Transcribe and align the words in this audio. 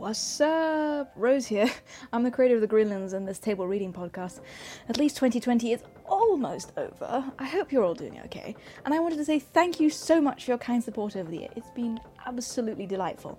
What's 0.00 0.40
up? 0.40 1.12
Rose 1.14 1.46
here. 1.46 1.70
I'm 2.14 2.22
the 2.22 2.30
creator 2.30 2.54
of 2.54 2.62
the 2.62 2.66
Greenlands 2.66 3.12
and 3.12 3.28
this 3.28 3.38
table 3.38 3.66
reading 3.66 3.92
podcast. 3.92 4.40
At 4.88 4.96
least 4.96 5.16
2020 5.16 5.74
is 5.74 5.82
almost 6.06 6.72
over. 6.78 7.22
I 7.38 7.44
hope 7.44 7.70
you're 7.70 7.84
all 7.84 7.92
doing 7.92 8.18
okay. 8.24 8.56
And 8.86 8.94
I 8.94 8.98
wanted 8.98 9.16
to 9.16 9.26
say 9.26 9.38
thank 9.38 9.78
you 9.78 9.90
so 9.90 10.18
much 10.18 10.46
for 10.46 10.52
your 10.52 10.58
kind 10.58 10.82
support 10.82 11.16
over 11.16 11.30
the 11.30 11.40
year. 11.40 11.50
It's 11.54 11.68
been 11.72 12.00
absolutely 12.24 12.86
delightful. 12.86 13.38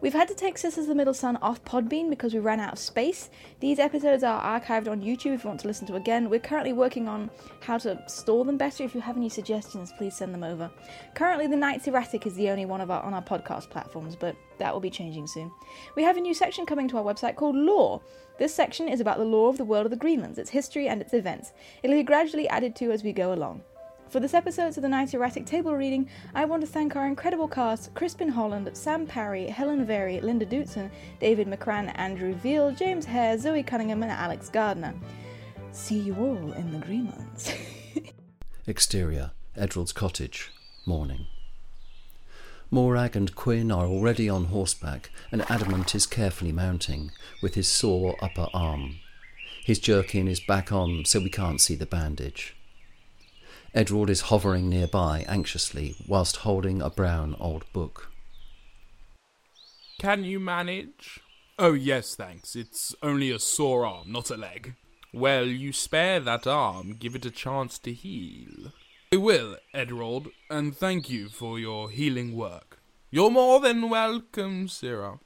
We've 0.00 0.12
had 0.12 0.28
to 0.28 0.34
take 0.34 0.58
Sisters 0.58 0.84
of 0.84 0.90
the 0.90 0.94
Middle 0.94 1.12
Sun 1.12 1.38
off 1.38 1.64
Podbean 1.64 2.08
because 2.08 2.32
we 2.32 2.38
ran 2.38 2.60
out 2.60 2.74
of 2.74 2.78
space. 2.78 3.30
These 3.58 3.80
episodes 3.80 4.22
are 4.22 4.60
archived 4.60 4.88
on 4.88 5.02
YouTube 5.02 5.34
if 5.34 5.42
you 5.42 5.48
want 5.48 5.58
to 5.60 5.66
listen 5.66 5.88
to 5.88 5.96
again. 5.96 6.30
We're 6.30 6.38
currently 6.38 6.72
working 6.72 7.08
on 7.08 7.28
how 7.60 7.78
to 7.78 8.00
store 8.06 8.44
them 8.44 8.56
better. 8.56 8.84
If 8.84 8.94
you 8.94 9.00
have 9.00 9.16
any 9.16 9.28
suggestions, 9.28 9.92
please 9.98 10.14
send 10.14 10.32
them 10.32 10.44
over. 10.44 10.70
Currently, 11.16 11.48
The 11.48 11.56
Knight's 11.56 11.88
Erratic 11.88 12.28
is 12.28 12.36
the 12.36 12.48
only 12.48 12.64
one 12.64 12.80
of 12.80 12.92
our 12.92 13.02
on 13.02 13.12
our 13.12 13.22
podcast 13.22 13.70
platforms, 13.70 14.14
but 14.14 14.36
that 14.58 14.72
will 14.72 14.80
be 14.80 14.88
changing 14.88 15.26
soon. 15.26 15.50
We 15.96 16.04
have 16.04 16.16
a 16.16 16.20
new 16.20 16.34
section 16.34 16.64
coming 16.64 16.86
to 16.88 16.98
our 16.98 17.04
website 17.04 17.34
called 17.34 17.56
Lore. 17.56 18.00
This 18.38 18.54
section 18.54 18.86
is 18.86 19.00
about 19.00 19.18
the 19.18 19.24
lore 19.24 19.48
of 19.48 19.58
the 19.58 19.64
world 19.64 19.84
of 19.84 19.90
the 19.90 19.96
Greenlands, 19.96 20.38
its 20.38 20.50
history 20.50 20.86
and 20.86 21.00
its 21.00 21.12
events. 21.12 21.50
It'll 21.82 21.96
be 21.96 22.04
gradually 22.04 22.48
added 22.48 22.76
to 22.76 22.92
as 22.92 23.02
we 23.02 23.12
go 23.12 23.32
along. 23.32 23.62
For 24.08 24.20
this 24.20 24.32
episode 24.32 24.68
of 24.68 24.82
the 24.82 24.88
Knight 24.88 25.12
Erratic 25.12 25.44
Table 25.44 25.74
Reading, 25.76 26.08
I 26.34 26.46
want 26.46 26.62
to 26.62 26.66
thank 26.66 26.96
our 26.96 27.06
incredible 27.06 27.46
cast 27.46 27.92
Crispin 27.94 28.30
Holland, 28.30 28.70
Sam 28.72 29.06
Parry, 29.06 29.46
Helen 29.46 29.84
Varey, 29.84 30.18
Linda 30.22 30.46
Dootson, 30.46 30.90
David 31.20 31.46
McCran, 31.46 31.92
Andrew 31.94 32.32
Veale, 32.32 32.74
James 32.74 33.04
Hare, 33.04 33.36
Zoe 33.36 33.62
Cunningham, 33.62 34.02
and 34.02 34.10
Alex 34.10 34.48
Gardiner. 34.48 34.94
See 35.72 35.98
you 35.98 36.14
all 36.14 36.52
in 36.52 36.72
the 36.72 36.78
Greenlands. 36.78 37.54
Exterior, 38.66 39.32
Edrald's 39.54 39.92
cottage, 39.92 40.52
morning. 40.86 41.26
Morag 42.70 43.14
and 43.14 43.34
Quinn 43.34 43.70
are 43.70 43.84
already 43.84 44.26
on 44.26 44.46
horseback, 44.46 45.10
and 45.30 45.44
Adamant 45.50 45.94
is 45.94 46.06
carefully 46.06 46.52
mounting, 46.52 47.10
with 47.42 47.56
his 47.56 47.68
sore 47.68 48.16
upper 48.22 48.46
arm. 48.54 49.00
His 49.66 49.78
jerkin 49.78 50.28
is 50.28 50.40
back 50.40 50.72
on, 50.72 51.04
so 51.04 51.20
we 51.20 51.28
can't 51.28 51.60
see 51.60 51.74
the 51.74 51.84
bandage. 51.84 52.54
Edrald 53.74 54.08
is 54.08 54.22
hovering 54.22 54.70
nearby 54.70 55.24
anxiously 55.28 55.94
whilst 56.06 56.38
holding 56.38 56.80
a 56.80 56.90
brown 56.90 57.36
old 57.38 57.70
book. 57.72 58.10
Can 59.98 60.24
you 60.24 60.40
manage? 60.40 61.20
Oh, 61.58 61.74
yes, 61.74 62.14
thanks. 62.14 62.56
It's 62.56 62.94
only 63.02 63.30
a 63.30 63.38
sore 63.38 63.84
arm, 63.84 64.12
not 64.12 64.30
a 64.30 64.36
leg. 64.36 64.74
Well, 65.12 65.46
you 65.46 65.72
spare 65.72 66.20
that 66.20 66.46
arm, 66.46 66.96
give 66.98 67.14
it 67.14 67.26
a 67.26 67.30
chance 67.30 67.78
to 67.80 67.92
heal. 67.92 68.72
I 69.12 69.16
will, 69.16 69.56
Edrald, 69.74 70.30
and 70.48 70.76
thank 70.76 71.10
you 71.10 71.28
for 71.28 71.58
your 71.58 71.90
healing 71.90 72.36
work. 72.36 72.78
You're 73.10 73.30
more 73.30 73.58
than 73.58 73.90
welcome, 73.90 74.68
Sirrah. 74.68 75.18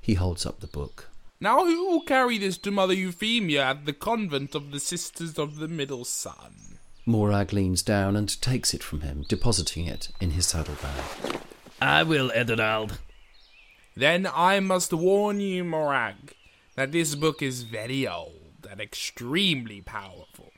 He 0.00 0.14
holds 0.14 0.44
up 0.44 0.60
the 0.60 0.66
book. 0.66 1.10
Now 1.40 1.64
who 1.64 1.86
will 1.86 2.02
carry 2.02 2.38
this 2.38 2.58
to 2.58 2.70
Mother 2.70 2.94
Euphemia 2.94 3.64
at 3.64 3.84
the 3.84 3.92
convent 3.92 4.54
of 4.54 4.70
the 4.70 4.80
Sisters 4.80 5.38
of 5.38 5.56
the 5.56 5.68
Middle 5.68 6.04
Sun? 6.04 6.73
Morag 7.06 7.52
leans 7.52 7.82
down 7.82 8.16
and 8.16 8.40
takes 8.40 8.72
it 8.72 8.82
from 8.82 9.02
him, 9.02 9.24
depositing 9.28 9.86
it 9.86 10.08
in 10.20 10.30
his 10.30 10.46
saddlebag. 10.46 11.40
I 11.80 12.02
will, 12.02 12.30
Edrald. 12.30 12.98
Then 13.94 14.26
I 14.32 14.60
must 14.60 14.92
warn 14.92 15.40
you, 15.40 15.64
Morag, 15.64 16.34
that 16.76 16.92
this 16.92 17.14
book 17.14 17.42
is 17.42 17.62
very 17.62 18.08
old 18.08 18.66
and 18.70 18.80
extremely 18.80 19.80
powerful. 19.82 20.52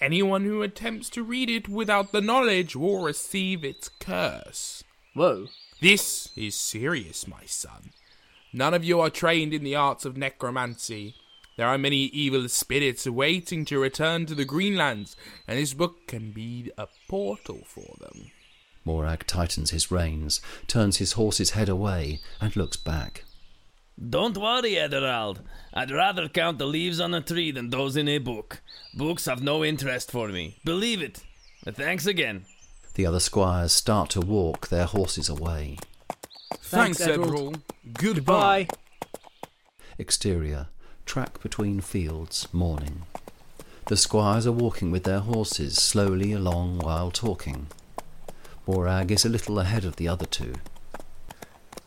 Anyone 0.00 0.44
who 0.44 0.62
attempts 0.62 1.08
to 1.10 1.22
read 1.22 1.48
it 1.48 1.68
without 1.68 2.12
the 2.12 2.20
knowledge 2.20 2.74
will 2.74 3.02
receive 3.02 3.64
its 3.64 3.88
curse. 3.88 4.82
Whoa. 5.14 5.46
This 5.80 6.30
is 6.36 6.56
serious, 6.56 7.28
my 7.28 7.44
son. 7.46 7.90
None 8.52 8.74
of 8.74 8.84
you 8.84 9.00
are 9.00 9.10
trained 9.10 9.54
in 9.54 9.62
the 9.62 9.76
arts 9.76 10.04
of 10.04 10.16
necromancy. 10.16 11.14
There 11.58 11.66
are 11.66 11.76
many 11.76 11.96
evil 11.96 12.48
spirits 12.48 13.04
waiting 13.08 13.64
to 13.64 13.80
return 13.80 14.26
to 14.26 14.34
the 14.36 14.46
Greenlands, 14.46 15.16
and 15.48 15.58
this 15.58 15.74
book 15.74 16.06
can 16.06 16.30
be 16.30 16.70
a 16.78 16.86
portal 17.08 17.62
for 17.66 17.96
them. 17.98 18.30
Morag 18.84 19.26
tightens 19.26 19.70
his 19.70 19.90
reins, 19.90 20.40
turns 20.68 20.98
his 20.98 21.14
horse's 21.14 21.50
head 21.50 21.68
away, 21.68 22.20
and 22.40 22.54
looks 22.54 22.76
back. 22.76 23.24
Don't 23.98 24.38
worry, 24.38 24.74
Edrald. 24.76 25.40
I'd 25.74 25.90
rather 25.90 26.28
count 26.28 26.58
the 26.58 26.64
leaves 26.66 27.00
on 27.00 27.12
a 27.12 27.20
tree 27.20 27.50
than 27.50 27.70
those 27.70 27.96
in 27.96 28.06
a 28.06 28.18
book. 28.18 28.62
Books 28.94 29.24
have 29.24 29.42
no 29.42 29.64
interest 29.64 30.12
for 30.12 30.28
me. 30.28 30.58
Believe 30.64 31.02
it. 31.02 31.24
Thanks 31.66 32.06
again. 32.06 32.44
The 32.94 33.04
other 33.04 33.18
squires 33.18 33.72
start 33.72 34.10
to 34.10 34.20
walk 34.20 34.68
their 34.68 34.86
horses 34.86 35.28
away. 35.28 35.78
Thanks, 36.52 36.98
Thanks, 36.98 37.00
Edrald. 37.00 37.26
Edrald. 37.26 37.62
Goodbye. 37.94 38.62
Goodbye. 38.62 38.68
Exterior, 39.98 40.68
track 41.08 41.40
between 41.42 41.80
fields, 41.80 42.46
morning. 42.52 43.02
The 43.86 43.96
squires 43.96 44.46
are 44.46 44.52
walking 44.52 44.90
with 44.90 45.04
their 45.04 45.20
horses 45.20 45.78
slowly 45.78 46.34
along 46.34 46.80
while 46.80 47.10
talking. 47.10 47.68
Morag 48.66 49.10
is 49.10 49.24
a 49.24 49.30
little 49.30 49.58
ahead 49.58 49.86
of 49.86 49.96
the 49.96 50.06
other 50.06 50.26
two. 50.26 50.52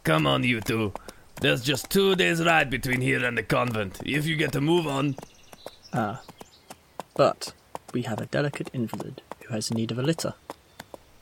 Come 0.03 0.25
on, 0.25 0.43
you 0.43 0.59
two. 0.59 0.93
There's 1.39 1.61
just 1.61 1.91
two 1.91 2.15
days' 2.15 2.43
ride 2.43 2.71
between 2.71 3.01
here 3.01 3.23
and 3.23 3.37
the 3.37 3.43
convent. 3.43 4.01
If 4.03 4.25
you 4.25 4.35
get 4.35 4.51
to 4.53 4.61
move 4.61 4.87
on. 4.87 5.15
Ah. 5.93 6.23
But 7.13 7.53
we 7.93 8.01
have 8.01 8.19
a 8.19 8.25
delicate 8.25 8.71
invalid 8.73 9.21
who 9.45 9.53
has 9.53 9.71
need 9.71 9.91
of 9.91 9.99
a 9.99 10.01
litter. 10.01 10.33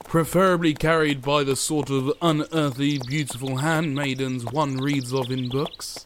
Preferably 0.05 0.73
carried 0.73 1.21
by 1.21 1.43
the 1.43 1.57
sort 1.57 1.89
of 1.89 2.13
unearthly, 2.21 2.99
beautiful 2.99 3.57
handmaidens 3.57 4.45
one 4.45 4.77
reads 4.77 5.13
of 5.13 5.29
in 5.29 5.49
books. 5.49 6.05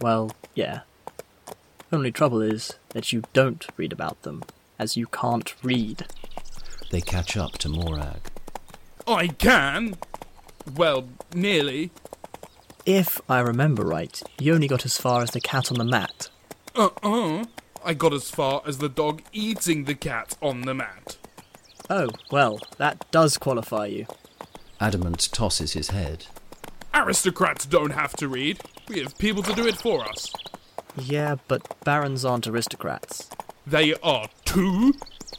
Well, 0.00 0.30
yeah. 0.54 0.80
Only 1.90 2.12
trouble 2.12 2.42
is 2.42 2.74
that 2.90 3.12
you 3.12 3.22
don't 3.32 3.66
read 3.76 3.92
about 3.92 4.22
them, 4.22 4.42
as 4.78 4.96
you 4.96 5.06
can't 5.06 5.54
read. 5.62 6.06
They 6.90 7.00
catch 7.00 7.36
up 7.36 7.58
to 7.58 7.68
Morag. 7.68 8.30
I 9.06 9.28
can. 9.28 9.96
Well, 10.76 11.08
nearly. 11.34 11.90
If 12.84 13.20
I 13.28 13.40
remember 13.40 13.84
right, 13.84 14.22
you 14.38 14.54
only 14.54 14.68
got 14.68 14.84
as 14.84 14.98
far 14.98 15.22
as 15.22 15.30
the 15.30 15.40
cat 15.40 15.70
on 15.70 15.78
the 15.78 15.84
mat. 15.84 16.28
Uh 16.74 16.90
uh. 17.02 17.44
I 17.84 17.94
got 17.94 18.12
as 18.12 18.30
far 18.30 18.62
as 18.66 18.78
the 18.78 18.88
dog 18.88 19.22
eating 19.32 19.84
the 19.84 19.94
cat 19.94 20.36
on 20.42 20.62
the 20.62 20.74
mat. 20.74 21.16
Oh, 21.88 22.08
well, 22.30 22.60
that 22.76 23.10
does 23.10 23.38
qualify 23.38 23.86
you. 23.86 24.06
Adamant 24.80 25.30
tosses 25.32 25.72
his 25.72 25.88
head. 25.88 26.26
Aristocrats 26.92 27.64
don't 27.64 27.92
have 27.92 28.12
to 28.16 28.28
read. 28.28 28.60
We 28.88 29.00
have 29.00 29.16
people 29.18 29.42
to 29.44 29.54
do 29.54 29.66
it 29.66 29.76
for 29.76 30.04
us. 30.04 30.30
Yeah, 30.96 31.36
but 31.46 31.62
barons 31.84 32.24
aren't 32.24 32.46
aristocrats. 32.46 33.30
They 33.66 33.94
are 34.02 34.28
too. 34.44 34.94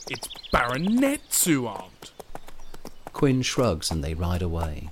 It's 0.10 0.28
baronets 0.52 1.46
who 1.46 1.68
aren't. 1.68 2.12
Quinn 3.14 3.42
shrugs 3.42 3.92
and 3.92 4.04
they 4.04 4.14
ride 4.14 4.42
away. 4.42 4.90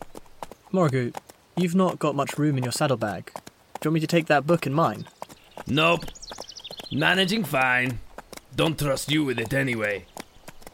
Morgu, 0.73 1.15
you've 1.55 1.75
not 1.75 1.99
got 1.99 2.15
much 2.15 2.37
room 2.37 2.57
in 2.57 2.63
your 2.63 2.71
saddlebag. 2.71 3.31
Do 3.33 3.41
you 3.85 3.91
want 3.91 3.93
me 3.93 3.99
to 4.01 4.07
take 4.07 4.25
that 4.25 4.47
book 4.47 4.65
in 4.65 4.73
mine? 4.73 5.07
Nope. 5.65 6.05
Managing 6.91 7.43
fine. 7.43 7.99
Don't 8.55 8.77
trust 8.77 9.11
you 9.11 9.23
with 9.23 9.39
it 9.39 9.53
anyway. 9.53 10.05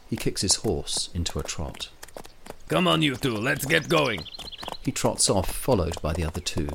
He 0.10 0.16
kicks 0.16 0.42
his 0.42 0.56
horse 0.56 1.10
into 1.14 1.38
a 1.40 1.44
trot. 1.44 1.90
Come 2.70 2.88
on, 2.88 3.02
you 3.02 3.16
two. 3.16 3.36
Let's 3.36 3.66
get 3.66 3.90
going. 3.90 4.24
He 4.84 4.92
trots 4.92 5.30
off, 5.30 5.52
followed 5.52 6.02
by 6.02 6.14
the 6.14 6.24
other 6.24 6.42
two. 6.42 6.70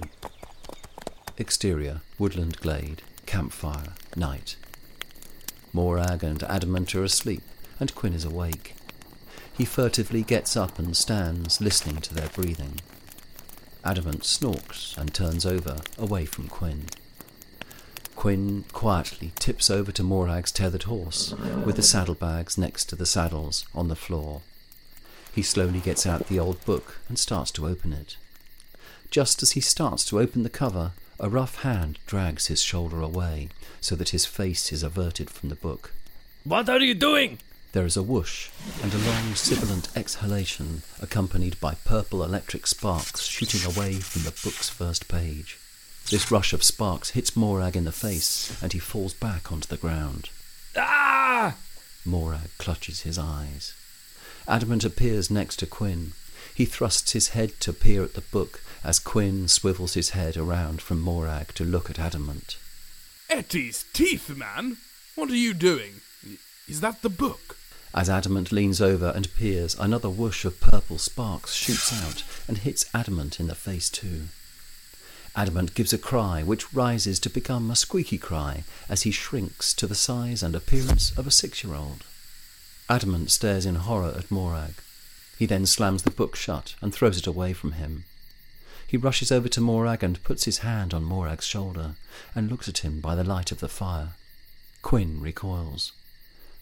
Exterior, 1.37 2.03
woodland 2.19 2.59
glade, 2.61 3.03
campfire, 3.27 3.95
night. 4.17 4.57
Morag 5.73 6.25
and 6.25 6.43
Adamant 6.45 6.95
are 6.95 7.05
asleep, 7.05 7.43
and 7.79 7.95
Quinn 7.95 8.15
is 8.15 8.25
awake. 8.25 8.75
He 9.57 9.65
furtively 9.65 10.23
gets 10.23 10.57
up 10.57 10.79
and 10.79 10.97
stands, 10.97 11.61
listening 11.61 12.01
to 12.03 12.15
their 12.15 12.29
breathing. 12.29 12.81
Adamant 13.85 14.23
snorks 14.23 14.97
and 14.97 15.15
turns 15.15 15.47
over, 15.47 15.79
away 15.97 16.25
from 16.25 16.49
Quinn. 16.49 16.87
Quinn 18.17 18.65
quietly 18.73 19.33
tips 19.37 19.71
over 19.71 19.93
to 19.93 20.03
Morag's 20.03 20.51
tethered 20.51 20.85
horse, 20.85 21.35
with 21.65 21.77
the 21.77 21.83
saddlebags 21.83 22.59
next 22.59 22.87
to 22.87 22.97
the 22.97 23.07
saddles 23.07 23.65
on 23.75 23.89
the 23.89 23.95
floor. 23.95 24.43
He 25.33 25.43
slowly 25.43 25.79
gets 25.79 26.05
out 26.05 26.27
the 26.27 26.41
old 26.41 26.65
book 26.65 26.97
and 27.09 27.17
starts 27.19 27.53
to 27.53 27.67
open 27.69 27.93
it. 27.93 28.17
Just 29.11 29.43
as 29.43 29.53
he 29.53 29.61
starts 29.61 30.05
to 30.07 30.19
open 30.19 30.43
the 30.43 30.51
cover, 30.51 30.93
a 31.21 31.29
rough 31.29 31.63
hand 31.63 31.99
drags 32.07 32.47
his 32.47 32.63
shoulder 32.63 33.01
away, 33.01 33.49
so 33.81 33.97
that 33.97 34.11
his 34.11 34.27
face 34.27 34.73
is 34.73 34.83
averted 34.83 35.31
from 35.31 35.49
the 35.49 35.55
book. 35.55 35.93
What 36.45 36.69
are 36.69 36.81
you 36.81 36.95
doing? 36.95 37.39
There 37.73 37.85
is 37.85 37.97
a 37.97 38.03
whoosh 38.03 38.49
and 38.83 38.93
a 38.95 38.99
long 38.99 39.35
sibilant 39.35 39.89
exhalation, 39.95 40.83
accompanied 41.03 41.61
by 41.61 41.75
purple 41.85 42.25
electric 42.25 42.67
sparks 42.67 43.27
shooting 43.27 43.65
away 43.65 43.95
from 43.95 44.23
the 44.23 44.31
book's 44.43 44.69
first 44.69 45.09
page. 45.09 45.59
This 46.11 46.31
rush 46.31 46.55
of 46.55 46.65
sparks 46.65 47.11
hits 47.11 47.37
Morag 47.37 47.77
in 47.77 47.85
the 47.85 47.93
face, 47.93 48.57
and 48.63 48.73
he 48.73 48.79
falls 48.79 49.13
back 49.13 49.53
onto 49.53 49.69
the 49.69 49.77
ground. 49.77 50.31
Ah! 50.75 51.57
Morag 52.07 52.51
clutches 52.57 53.03
his 53.03 53.19
eyes. 53.19 53.75
Adamant 54.49 54.85
appears 54.85 55.31
next 55.31 55.57
to 55.57 55.67
Quinn. 55.67 56.13
He 56.59 56.65
thrusts 56.65 57.13
his 57.13 57.29
head 57.29 57.61
to 57.61 57.73
peer 57.73 58.03
at 58.03 58.15
the 58.15 58.21
book 58.21 58.61
as 58.83 58.99
Quinn 58.99 59.47
swivels 59.47 59.95
his 59.95 60.11
head 60.11 60.37
around 60.37 60.83
from 60.83 61.01
Morag 61.01 61.55
to 61.55 61.63
look 61.63 61.89
at 61.89 62.01
Adamant. 62.01 62.57
Etty's 63.31 63.85
teeth, 63.93 64.29
man! 64.37 64.79
What 65.15 65.31
are 65.31 65.37
you 65.37 65.55
doing? 65.55 66.01
Is 66.67 66.81
that 66.81 67.03
the 67.03 67.11
book? 67.11 67.57
As 67.95 68.11
Adamant 68.11 68.51
leans 68.51 68.81
over 68.81 69.13
and 69.15 69.33
peers, 69.37 69.77
another 69.79 70.11
whoosh 70.11 70.45
of 70.45 70.59
purple 70.59 70.99
sparks 70.99 71.55
shoots 71.55 71.93
out 71.93 72.25
and 72.49 72.59
hits 72.59 72.91
Adamant 72.93 73.39
in 73.39 73.47
the 73.47 73.55
face 73.55 73.89
too. 73.89 74.23
Adamant 75.37 75.77
gives 75.77 75.93
a 75.93 75.97
cry 75.97 76.43
which 76.43 76.75
rises 76.75 77.21
to 77.21 77.31
become 77.31 77.71
a 77.71 77.77
squeaky 77.77 78.19
cry 78.19 78.65
as 78.89 79.03
he 79.03 79.13
shrinks 79.13 79.73
to 79.75 79.87
the 79.87 79.95
size 79.95 80.43
and 80.43 80.57
appearance 80.57 81.17
of 81.17 81.29
a 81.29 81.31
six 81.31 81.63
year 81.63 81.77
old. 81.77 82.03
Adamant 82.91 83.31
stares 83.31 83.65
in 83.65 83.77
horror 83.77 84.13
at 84.19 84.29
Morag. 84.29 84.75
He 85.39 85.47
then 85.47 85.67
slams 85.67 86.03
the 86.03 86.11
book 86.11 86.35
shut 86.35 86.75
and 86.81 86.93
throws 86.93 87.19
it 87.19 87.27
away 87.27 87.53
from 87.53 87.73
him. 87.73 88.05
He 88.89 88.97
rushes 88.97 89.31
over 89.31 89.49
to 89.51 89.61
Morag 89.61 90.03
and 90.03 90.23
puts 90.25 90.45
his 90.45 90.59
hand 90.59 90.93
on 90.93 91.05
Morag's 91.05 91.47
shoulder 91.47 91.95
and 92.35 92.51
looks 92.51 92.69
at 92.69 92.79
him 92.79 93.01
by 93.01 93.15
the 93.15 93.23
light 93.23 93.53
of 93.53 93.61
the 93.61 93.69
fire. 93.69 94.15
Quinn 94.83 95.21
recoils. 95.21 95.93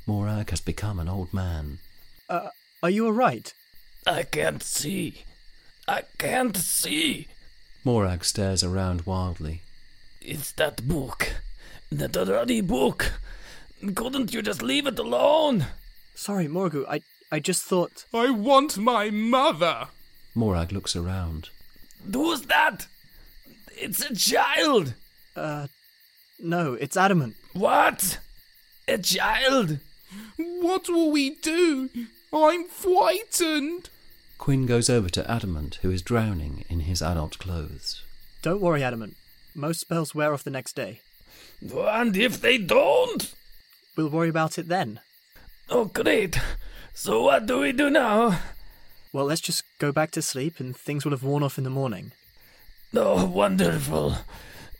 Morag 0.07 0.51
has 0.51 0.61
become 0.61 1.01
an 1.01 1.09
old 1.09 1.33
man. 1.33 1.79
Uh, 2.29 2.49
are 2.83 2.91
you 2.91 3.07
alright? 3.07 3.55
I 4.07 4.25
can't 4.25 4.63
see. 4.63 5.25
I 5.89 6.03
can't 6.19 6.57
see. 6.57 7.29
Morag 7.85 8.25
stares 8.25 8.63
around 8.63 9.07
wildly. 9.07 9.63
It's 10.21 10.53
that 10.53 10.87
book. 10.87 11.33
That 11.91 12.13
bloody 12.13 12.61
book. 12.61 13.13
Couldn't 13.95 14.35
you 14.35 14.43
just 14.43 14.63
leave 14.63 14.87
it 14.87 14.99
alone? 14.99 15.67
Sorry, 16.15 16.49
Morgu, 16.49 16.85
I, 16.89 17.03
I 17.31 17.41
just 17.41 17.63
thought. 17.65 18.05
I 18.15 18.31
want 18.31 18.79
my 18.79 19.11
mother! 19.11 19.89
Morag 20.35 20.73
looks 20.73 20.95
around. 20.95 21.51
Who's 22.13 22.43
that? 22.43 22.87
It's 23.77 24.05
a 24.05 24.15
child. 24.15 24.95
Uh, 25.35 25.67
no, 26.39 26.75
it's 26.75 26.97
adamant. 26.97 27.35
What? 27.53 28.19
A 28.87 28.99
child? 28.99 29.79
What 30.37 30.89
will 30.89 31.11
we 31.11 31.35
do? 31.37 31.91
I'm 32.33 32.69
frightened! 32.69 33.91
Quinn 34.39 34.67
goes 34.67 34.91
over 34.91 35.09
to 35.09 35.31
Adamant, 35.31 35.79
who 35.83 35.91
is 35.91 36.03
drowning 36.03 36.65
in 36.69 36.81
his 36.81 37.01
adult 37.03 37.39
clothes. 37.39 38.03
Don't 38.43 38.61
worry, 38.61 38.83
Adamant. 38.83 39.17
Most 39.55 39.81
spells 39.81 40.15
wear 40.15 40.33
off 40.35 40.45
the 40.45 40.51
next 40.51 40.77
day. 40.77 41.01
And 41.75 42.17
if 42.17 42.41
they 42.41 42.59
don't? 42.59 43.35
We'll 43.97 44.11
worry 44.11 44.29
about 44.29 44.59
it 44.59 44.69
then. 44.69 45.01
Oh, 45.71 45.87
great. 45.87 46.39
So 46.99 47.23
what 47.23 47.45
do 47.45 47.61
we 47.61 47.73
do 47.73 47.91
now? 47.91 48.41
Well, 49.13 49.27
let's 49.27 49.43
just 49.43 49.65
go 49.79 49.93
back 49.93 50.11
to 50.13 50.23
sleep 50.23 50.59
and 50.59 50.75
things 50.75 51.05
will 51.05 51.13
have 51.13 51.23
worn 51.23 51.43
off 51.43 51.59
in 51.59 51.65
the 51.65 51.71
morning. 51.71 52.13
Oh, 52.95 53.27
wonderful. 53.27 54.17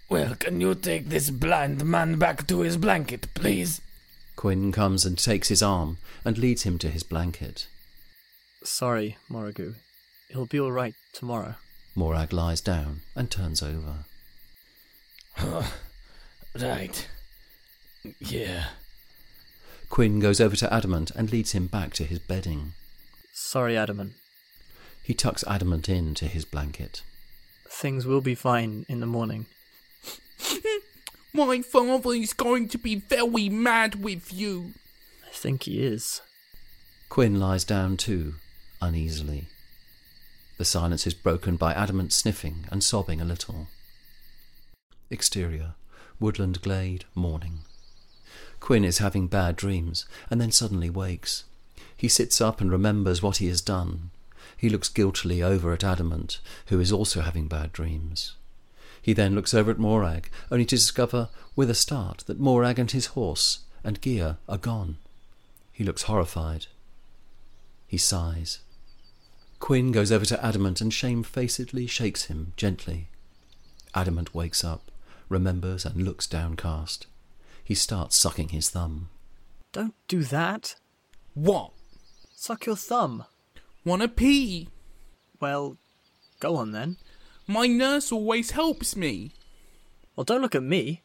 Well, 0.09 0.35
can 0.35 0.59
you 0.59 0.75
take 0.75 1.11
this 1.11 1.29
blind 1.29 1.85
man 1.85 2.19
back 2.19 2.47
to 2.47 2.61
his 2.61 2.79
blanket, 2.79 3.27
please? 3.35 3.83
Quinn 4.35 4.73
comes 4.73 5.05
and 5.05 5.19
takes 5.19 5.49
his 5.49 5.63
arm 5.63 5.99
and 6.25 6.39
leads 6.39 6.63
him 6.63 6.79
to 6.79 6.89
his 6.89 7.03
blanket. 7.03 7.69
Sorry, 8.65 9.19
Moragu. 9.31 9.75
He'll 10.31 10.47
be 10.47 10.59
alright 10.59 10.95
tomorrow. 11.13 11.57
Morag 11.95 12.33
lies 12.33 12.63
down 12.63 13.03
and 13.15 13.31
turns 13.31 13.63
over. 13.63 14.07
Right. 16.59 17.07
Yeah. 18.19 18.69
Quinn 19.89 20.21
goes 20.21 20.41
over 20.41 20.57
to 20.57 20.73
Adamant 20.73 21.11
and 21.13 21.31
leads 21.31 21.53
him 21.53 21.67
back 21.67 21.95
to 21.95 22.05
his 22.05 22.19
bedding. 22.19 22.73
Sorry, 23.33 23.77
Adamant. 23.77 24.13
He 25.03 25.15
tucks 25.15 25.45
Adamant 25.47 25.89
into 25.89 26.27
his 26.27 26.45
blanket. 26.45 27.03
Things 27.69 28.07
will 28.07 28.21
be 28.21 28.35
fine 28.35 28.85
in 28.89 29.01
the 29.01 29.07
morning. 29.07 29.47
My 31.35 31.61
father 31.63 32.13
is 32.13 32.33
going 32.33 32.69
to 32.69 32.79
be 32.79 32.97
very 32.97 33.49
mad 33.49 34.03
with 34.03 34.33
you. 34.33 34.73
I 35.27 35.33
think 35.33 35.65
he 35.65 35.85
is. 35.85 36.23
Quinn 37.09 37.39
lies 37.39 37.65
down 37.65 37.97
too, 37.97 38.35
uneasily. 38.81 39.47
The 40.59 40.65
silence 40.65 41.07
is 41.07 41.15
broken 41.15 41.57
by 41.57 41.75
Adamant 41.75 42.13
sniffing 42.13 42.65
and 42.71 42.83
sobbing 42.83 43.21
a 43.21 43.25
little. 43.25 43.69
Exterior, 45.11 45.75
woodland 46.19 46.63
glade, 46.63 47.05
morning. 47.15 47.61
Quinn 48.61 48.85
is 48.85 48.99
having 48.99 49.27
bad 49.27 49.57
dreams 49.57 50.07
and 50.31 50.41
then 50.41 50.53
suddenly 50.53 50.91
wakes. 50.91 51.45
He 51.97 52.09
sits 52.09 52.41
up 52.41 52.61
and 52.61 52.71
remembers 52.71 53.23
what 53.23 53.39
he 53.39 53.47
has 53.49 53.61
done. 53.61 54.11
He 54.57 54.69
looks 54.69 54.89
guiltily 54.89 55.43
over 55.43 55.73
at 55.73 55.85
Adamant, 55.85 56.41
who 56.67 56.81
is 56.81 56.93
also 56.93 57.21
having 57.21 57.49
bad 57.49 57.73
dreams. 57.73 58.37
He 59.01 59.13
then 59.13 59.35
looks 59.35 59.55
over 59.55 59.71
at 59.71 59.79
Morag, 59.79 60.31
only 60.51 60.65
to 60.65 60.77
discover, 60.77 61.29
with 61.55 61.71
a 61.71 61.75
start, 61.75 62.25
that 62.27 62.41
Morag 62.41 62.79
and 62.79 62.91
his 62.91 63.07
horse 63.07 63.61
and 63.85 64.01
gear 64.01 64.39
are 64.49 64.59
gone. 64.59 64.99
He 65.73 65.85
looks 65.85 66.03
horrified. 66.03 66.67
He 67.87 67.99
sighs. 67.99 68.61
Quinn 69.61 69.93
goes 69.93 70.11
over 70.11 70.25
to 70.25 70.45
Adamant 70.45 70.81
and 70.81 70.93
shamefacedly 70.93 71.87
shakes 71.87 72.25
him 72.25 72.53
gently. 72.57 73.09
Adamant 73.95 74.35
wakes 74.35 74.65
up, 74.65 74.91
remembers, 75.29 75.85
and 75.85 76.03
looks 76.03 76.27
downcast. 76.27 77.07
He 77.67 77.75
starts 77.75 78.17
sucking 78.17 78.51
his 78.51 78.71
thumb. 78.71 79.09
Don't 79.73 79.95
do 80.07 80.23
that. 80.23 80.77
What? 81.35 81.73
Suck 82.37 82.65
your 82.65 82.77
thumb. 82.77 83.25
Wanna 83.85 84.07
pee? 84.07 84.69
Well, 85.41 85.77
go 86.39 86.55
on 86.55 86.71
then. 86.71 86.97
My 87.49 87.67
nurse 87.67 88.13
always 88.13 88.53
helps 88.53 88.95
me. 88.95 89.33
Well, 90.15 90.23
don't 90.23 90.43
look 90.43 90.55
at 90.55 90.63
me. 90.63 91.03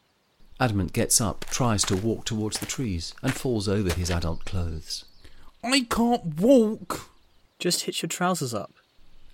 Adamant 0.60 0.92
gets 0.92 1.20
up, 1.20 1.44
tries 1.46 1.82
to 1.86 1.96
walk 1.96 2.24
towards 2.26 2.60
the 2.60 2.66
trees, 2.66 3.12
and 3.24 3.34
falls 3.34 3.66
over 3.66 3.92
his 3.92 4.08
adult 4.08 4.44
clothes. 4.44 5.04
I 5.64 5.80
can't 5.90 6.38
walk. 6.40 7.10
Just 7.58 7.82
hitch 7.82 8.02
your 8.02 8.08
trousers 8.08 8.54
up. 8.54 8.72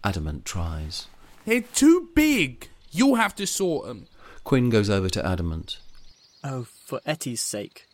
Adamant 0.02 0.46
tries. 0.46 1.08
They're 1.44 1.60
too 1.60 2.08
big. 2.14 2.70
You'll 2.90 3.16
have 3.16 3.34
to 3.36 3.46
sort 3.46 3.86
them. 3.86 4.06
Quinn 4.44 4.70
goes 4.70 4.88
over 4.88 5.10
to 5.10 5.26
Adamant. 5.26 5.78
Oh, 6.42 6.66
for 6.88 7.02
Etty's 7.04 7.42
sake. 7.42 7.86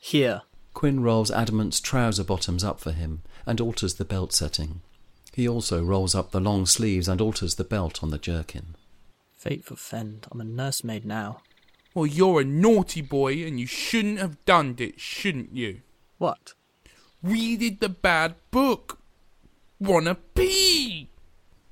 Here. 0.00 0.42
Quinn 0.74 1.00
rolls 1.00 1.30
Adamant's 1.30 1.78
trouser 1.78 2.24
bottoms 2.24 2.64
up 2.64 2.80
for 2.80 2.90
him 2.90 3.22
and 3.46 3.60
alters 3.60 3.94
the 3.94 4.04
belt 4.04 4.32
setting. 4.32 4.80
He 5.32 5.48
also 5.48 5.80
rolls 5.80 6.16
up 6.16 6.32
the 6.32 6.40
long 6.40 6.66
sleeves 6.66 7.06
and 7.06 7.20
alters 7.20 7.54
the 7.54 7.62
belt 7.62 8.02
on 8.02 8.10
the 8.10 8.18
jerkin. 8.18 8.74
Fate 9.36 9.64
forfend. 9.64 10.26
I'm 10.32 10.40
a 10.40 10.44
nursemaid 10.44 11.04
now. 11.04 11.42
Well, 11.94 12.06
you're 12.06 12.40
a 12.40 12.44
naughty 12.44 13.00
boy 13.00 13.44
and 13.46 13.60
you 13.60 13.66
shouldn't 13.66 14.18
have 14.18 14.44
done 14.44 14.74
it, 14.78 14.98
shouldn't 14.98 15.54
you? 15.54 15.82
What? 16.18 16.54
Readed 17.22 17.78
the 17.78 17.90
bad 17.90 18.34
book. 18.50 18.98
Wanna 19.78 20.16
pee? 20.16 21.08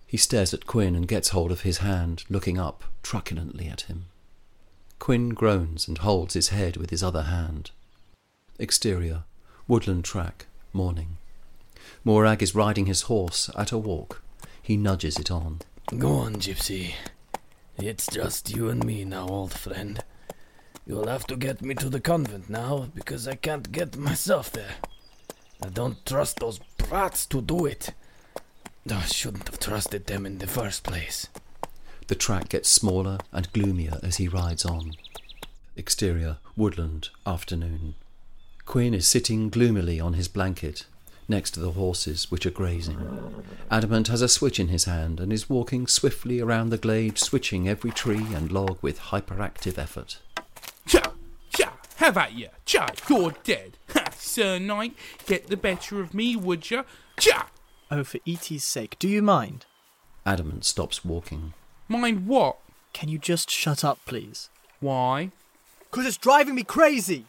He 0.06 0.16
stares 0.16 0.54
at 0.54 0.66
Quinn 0.66 0.94
and 0.94 1.08
gets 1.08 1.30
hold 1.30 1.50
of 1.50 1.62
his 1.62 1.78
hand, 1.78 2.22
looking 2.28 2.60
up 2.60 2.84
truculently 3.02 3.66
at 3.66 3.82
him. 3.82 4.06
Quinn 5.00 5.30
groans 5.30 5.88
and 5.88 5.98
holds 5.98 6.34
his 6.34 6.50
head 6.50 6.76
with 6.76 6.90
his 6.90 7.02
other 7.02 7.22
hand. 7.22 7.70
Exterior, 8.58 9.24
woodland 9.66 10.04
track, 10.04 10.46
morning. 10.74 11.16
Morag 12.04 12.42
is 12.42 12.54
riding 12.54 12.84
his 12.84 13.02
horse 13.02 13.50
at 13.56 13.72
a 13.72 13.78
walk. 13.78 14.22
He 14.62 14.76
nudges 14.76 15.18
it 15.18 15.30
on. 15.30 15.60
Go 15.98 16.12
on, 16.12 16.34
Gypsy. 16.36 16.92
It's 17.78 18.06
just 18.08 18.54
you 18.54 18.68
and 18.68 18.84
me 18.84 19.06
now, 19.06 19.26
old 19.26 19.54
friend. 19.54 20.04
You'll 20.86 21.08
have 21.08 21.26
to 21.28 21.36
get 21.36 21.62
me 21.62 21.74
to 21.76 21.88
the 21.88 22.00
convent 22.00 22.50
now, 22.50 22.88
because 22.94 23.26
I 23.26 23.36
can't 23.36 23.72
get 23.72 23.96
myself 23.96 24.52
there. 24.52 24.74
I 25.62 25.70
don't 25.70 26.04
trust 26.04 26.40
those 26.40 26.60
brats 26.76 27.24
to 27.26 27.40
do 27.40 27.64
it. 27.64 27.94
I 28.90 29.00
shouldn't 29.06 29.48
have 29.48 29.58
trusted 29.58 30.06
them 30.06 30.26
in 30.26 30.38
the 30.38 30.46
first 30.46 30.84
place. 30.84 31.28
The 32.10 32.16
track 32.16 32.48
gets 32.48 32.68
smaller 32.68 33.18
and 33.30 33.52
gloomier 33.52 34.00
as 34.02 34.16
he 34.16 34.26
rides 34.26 34.64
on. 34.64 34.94
Exterior, 35.76 36.38
woodland, 36.56 37.10
afternoon. 37.24 37.94
Quinn 38.66 38.94
is 38.94 39.06
sitting 39.06 39.48
gloomily 39.48 40.00
on 40.00 40.14
his 40.14 40.26
blanket, 40.26 40.86
next 41.28 41.52
to 41.52 41.60
the 41.60 41.70
horses 41.70 42.28
which 42.28 42.44
are 42.46 42.50
grazing. 42.50 43.44
Adamant 43.70 44.08
has 44.08 44.22
a 44.22 44.28
switch 44.28 44.58
in 44.58 44.66
his 44.66 44.86
hand 44.86 45.20
and 45.20 45.32
is 45.32 45.48
walking 45.48 45.86
swiftly 45.86 46.40
around 46.40 46.70
the 46.70 46.78
glade, 46.78 47.16
switching 47.16 47.68
every 47.68 47.92
tree 47.92 48.26
and 48.34 48.50
log 48.50 48.78
with 48.82 48.98
hyperactive 48.98 49.78
effort. 49.78 50.18
Cha! 50.88 51.12
Cha! 51.56 51.72
Have 51.98 52.16
at 52.16 52.36
ya! 52.36 52.48
Cha! 52.64 52.88
You're 53.08 53.36
dead! 53.44 53.78
Ha! 53.94 54.06
Sir 54.16 54.58
Knight, 54.58 54.96
get 55.26 55.46
the 55.46 55.56
better 55.56 56.00
of 56.00 56.12
me, 56.12 56.34
would 56.34 56.72
ya? 56.72 56.82
Cha! 57.20 57.50
Oh, 57.88 58.02
for 58.02 58.18
E.T.'s 58.24 58.64
sake, 58.64 58.98
do 58.98 59.06
you 59.06 59.22
mind? 59.22 59.66
Adamant 60.26 60.64
stops 60.64 61.04
walking. 61.04 61.54
Mind 61.90 62.28
what? 62.28 62.56
Can 62.92 63.08
you 63.08 63.18
just 63.18 63.50
shut 63.50 63.84
up, 63.84 63.98
please? 64.06 64.48
Why? 64.78 65.32
Because 65.90 66.06
it's 66.06 66.16
driving 66.16 66.54
me 66.54 66.62
crazy! 66.62 67.24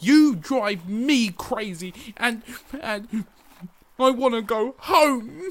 You 0.00 0.36
drive 0.36 0.86
me 0.86 1.30
crazy, 1.30 1.94
and 2.18 2.42
and 2.78 3.24
I 3.98 4.10
want 4.10 4.34
to 4.34 4.42
go 4.42 4.74
home. 4.78 5.48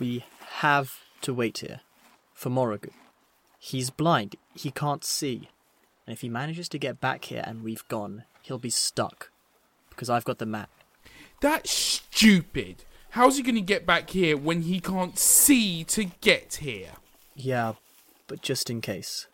We 0.00 0.24
have 0.62 0.98
to 1.20 1.32
wait 1.32 1.58
here 1.58 1.80
for 2.34 2.50
Morogu. 2.50 2.90
He's 3.60 3.90
blind, 3.90 4.34
he 4.56 4.72
can't 4.72 5.04
see. 5.04 5.48
And 6.06 6.12
if 6.12 6.22
he 6.22 6.28
manages 6.28 6.68
to 6.70 6.78
get 6.78 7.00
back 7.00 7.26
here 7.26 7.44
and 7.46 7.62
we've 7.62 7.86
gone, 7.86 8.24
he'll 8.42 8.58
be 8.58 8.70
stuck. 8.70 9.30
Because 9.90 10.10
I've 10.10 10.24
got 10.24 10.38
the 10.38 10.46
map. 10.46 10.70
That's 11.40 11.70
stupid. 11.70 12.84
How's 13.12 13.36
he 13.36 13.42
going 13.42 13.56
to 13.56 13.60
get 13.60 13.84
back 13.84 14.08
here 14.08 14.38
when 14.38 14.62
he 14.62 14.80
can't 14.80 15.18
see 15.18 15.84
to 15.84 16.04
get 16.22 16.54
here? 16.62 16.92
Yeah, 17.34 17.74
but 18.26 18.40
just 18.40 18.70
in 18.70 18.80
case. 18.80 19.26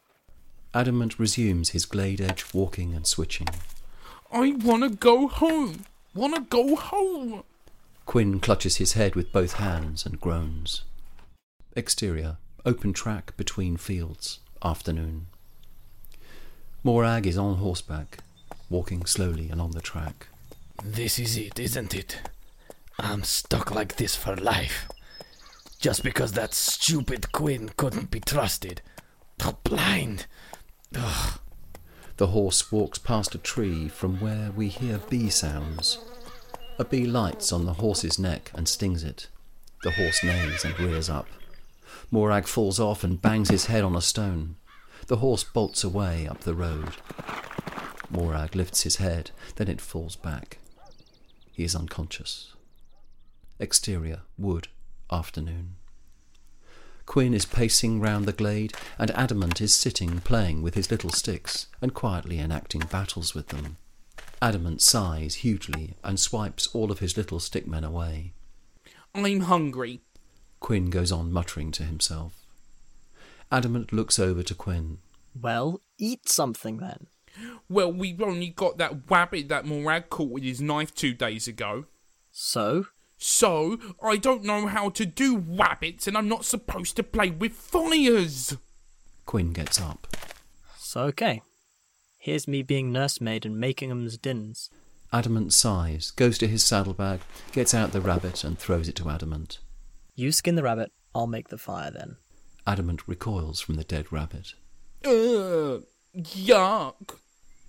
Adamant 0.75 1.17
resumes 1.21 1.71
his 1.71 1.87
glade 1.87 2.21
edge 2.21 2.47
walking 2.53 2.93
and 2.93 3.07
switching. 3.07 3.47
I 4.33 4.51
want 4.51 4.83
to 4.83 4.89
go 4.89 5.29
home. 5.29 5.85
Want 6.13 6.35
to 6.35 6.41
go 6.41 6.75
home. 6.75 7.45
Quinn 8.05 8.41
clutches 8.41 8.79
his 8.79 8.95
head 8.95 9.15
with 9.15 9.31
both 9.31 9.55
hands 9.55 10.05
and 10.05 10.21
groans. 10.21 10.83
Exterior, 11.77 12.39
open 12.67 12.93
track 12.93 13.37
between 13.37 13.77
fields, 13.77 14.41
afternoon. 14.61 15.29
Morag 16.83 17.29
is 17.29 17.39
on 17.39 17.59
horseback, 17.59 18.19
walking 18.69 19.07
slowly 19.07 19.51
along 19.51 19.71
the 19.71 19.81
track. 19.81 20.27
This 20.83 21.21
is 21.21 21.37
it, 21.37 21.61
isn't 21.61 21.95
it? 21.95 22.21
I'm 22.99 23.23
stuck 23.23 23.71
like 23.71 23.97
this 23.97 24.17
for 24.17 24.35
life. 24.37 24.89
Just 25.79 26.03
because 26.03 26.33
that 26.33 26.53
stupid 26.53 27.31
Quinn 27.33 27.71
couldn't 27.77 28.11
be 28.11 28.21
trusted. 28.21 28.83
But 29.39 29.63
blind. 29.63 30.27
Ugh. 30.97 31.39
The 32.17 32.29
horse 32.29 32.73
walks 32.73 32.99
past 32.99 33.37
a 33.37 33.39
tree 33.39 33.89
from 33.89 34.19
where 34.19 34.51
we 34.51 34.69
hear 34.69 34.99
bee 34.99 35.31
sounds. 35.31 35.99
A 36.79 36.85
bee 36.85 37.07
lights 37.07 37.53
on 37.53 37.65
the 37.65 37.75
horse's 37.75 38.19
neck 38.19 38.51
and 38.55 38.67
stings 38.69 39.05
it. 39.05 39.29
The 39.85 39.93
horse 39.93 40.25
neighs 40.25 40.65
and 40.65 40.79
rears 40.81 41.09
up. 41.09 41.29
Morag 42.11 42.49
falls 42.49 42.81
off 42.81 43.05
and 43.05 43.23
bangs 43.23 43.51
his 43.51 43.67
head 43.67 43.85
on 43.85 43.95
a 43.95 44.01
stone. 44.01 44.57
The 45.07 45.19
horse 45.19 45.45
bolts 45.45 45.85
away 45.85 46.27
up 46.27 46.41
the 46.41 46.55
road. 46.55 46.95
Morag 48.11 48.57
lifts 48.57 48.83
his 48.83 48.97
head, 48.97 49.31
then 49.57 49.69
it 49.69 49.81
falls 49.81 50.17
back. 50.17 50.59
He 51.53 51.63
is 51.63 51.77
unconscious. 51.77 52.55
Exterior, 53.61 54.23
wood, 54.37 54.69
afternoon. 55.11 55.77
Quinn 57.07 57.33
is 57.33 57.47
pacing 57.47 58.01
round 58.01 58.27
the 58.27 58.33
glade, 58.33 58.75
and 58.99 59.11
Adamant 59.13 59.61
is 59.61 59.75
sitting 59.75 60.21
playing 60.21 60.63
with 60.63 60.75
his 60.75 60.91
little 60.91 61.11
sticks 61.11 61.67
and 61.81 61.95
quietly 61.95 62.39
enacting 62.39 62.83
battles 62.91 63.35
with 63.35 63.49
them. 63.49 63.79
Adamant 64.41 64.81
sighs 64.81 65.37
hugely 65.37 65.95
and 66.05 66.21
swipes 66.21 66.69
all 66.69 66.93
of 66.93 67.01
his 67.01 67.17
little 67.17 67.39
stickmen 67.39 67.85
away. 67.85 68.35
I'm 69.15 69.41
hungry. 69.41 70.03
Quinn 70.61 70.91
goes 70.91 71.11
on 71.11 71.33
muttering 71.33 71.73
to 71.73 71.83
himself. 71.83 72.45
Adamant 73.51 73.93
looks 73.93 74.19
over 74.19 74.43
to 74.43 74.55
Quinn. 74.55 74.99
Well, 75.41 75.81
eat 75.99 76.29
something 76.29 76.77
then. 76.77 77.07
Well, 77.69 77.93
we've 77.93 78.21
only 78.21 78.51
got 78.51 78.79
that 78.79 79.11
rabbit 79.11 79.49
that 79.49 79.65
Morag 79.65 80.11
caught 80.11 80.31
with 80.31 80.43
his 80.43 80.61
knife 80.61 80.95
two 80.95 81.15
days 81.15 81.49
ago. 81.49 81.87
So? 82.31 82.87
So, 83.19 83.79
I 84.03 84.17
don't 84.17 84.45
know 84.45 84.69
how 84.69 84.91
to 84.91 85.05
do 85.05 85.39
rabbits 85.39 86.07
and 86.07 86.17
I'm 86.17 86.29
not 86.29 86.45
supposed 86.45 86.97
to 86.97 87.03
play 87.03 87.31
with 87.31 87.53
fires. 87.53 88.57
Quinn 89.27 89.53
gets 89.53 89.81
up. 89.81 90.07
So 90.79 91.03
okay. 91.03 91.43
Here's 92.17 92.49
me 92.49 92.63
being 92.63 92.93
nursemaid 92.93 93.45
and 93.45 93.59
making 93.59 93.91
'em's 93.91 94.17
dinners. 94.17 94.71
Adamant 95.13 95.53
sighs, 95.53 96.11
goes 96.13 96.39
to 96.39 96.47
his 96.47 96.63
saddlebag, 96.65 97.21
gets 97.53 97.75
out 97.75 97.93
the 97.93 98.01
rabbit 98.01 98.45
and 98.45 98.59
throws 98.59 98.89
it 98.89 98.97
to 98.97 99.09
Adamant. 99.11 99.59
You 100.15 100.33
skin 100.33 100.55
the 100.55 100.63
rabbit, 100.63 100.93
I'll 101.15 101.27
make 101.27 101.49
the 101.49 101.59
fire 101.59 101.91
then. 101.91 102.17
Adamant 102.67 103.07
recoils 103.09 103.61
from 103.61 103.77
the 103.77 103.85
dead 103.85 104.13
rabbit. 104.13 104.55
Ugh, 105.05 105.85
yuck. 106.15 107.19